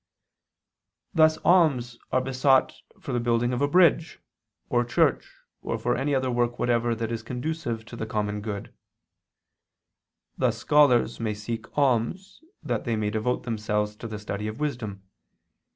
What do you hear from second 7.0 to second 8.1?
is conducive to the